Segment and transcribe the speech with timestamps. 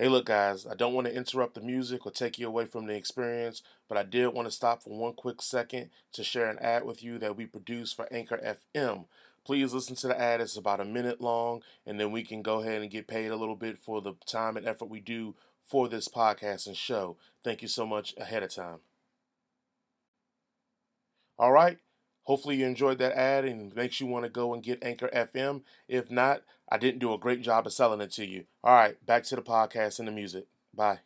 [0.00, 2.86] Hey, look, guys, I don't want to interrupt the music or take you away from
[2.86, 6.58] the experience, but I did want to stop for one quick second to share an
[6.58, 8.38] ad with you that we produce for Anchor
[8.74, 9.04] FM.
[9.44, 10.40] Please listen to the ad.
[10.40, 13.36] It's about a minute long, and then we can go ahead and get paid a
[13.36, 17.18] little bit for the time and effort we do for this podcast and show.
[17.44, 18.78] Thank you so much ahead of time.
[21.38, 21.76] All right.
[22.24, 25.62] Hopefully you enjoyed that ad and makes you want to go and get Anchor FM.
[25.88, 28.44] If not, I didn't do a great job of selling it to you.
[28.62, 30.46] All right, back to the podcast and the music.
[30.74, 31.00] Bye.